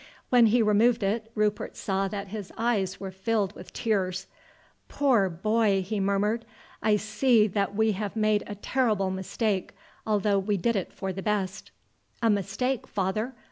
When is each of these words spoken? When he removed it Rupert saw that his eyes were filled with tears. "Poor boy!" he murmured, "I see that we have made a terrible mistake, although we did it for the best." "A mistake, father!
When 0.31 0.47
he 0.47 0.63
removed 0.63 1.03
it 1.03 1.31
Rupert 1.35 1.77
saw 1.77 2.07
that 2.07 2.29
his 2.29 2.51
eyes 2.57 2.99
were 2.99 3.11
filled 3.11 3.53
with 3.53 3.71
tears. 3.71 4.25
"Poor 4.89 5.29
boy!" 5.29 5.83
he 5.83 5.99
murmured, 5.99 6.43
"I 6.81 6.95
see 6.95 7.45
that 7.49 7.75
we 7.75 7.91
have 7.91 8.15
made 8.15 8.43
a 8.47 8.55
terrible 8.55 9.11
mistake, 9.11 9.75
although 10.03 10.39
we 10.39 10.57
did 10.57 10.75
it 10.75 10.91
for 10.91 11.13
the 11.13 11.21
best." 11.21 11.69
"A 12.19 12.31
mistake, 12.31 12.87
father! 12.87 13.35